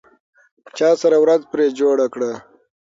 چا 0.77 0.89
سره 1.01 1.17
ورځ 1.23 1.41
پرې 1.51 1.65
جوړه 1.79 2.05
کړه؟ 2.13 2.31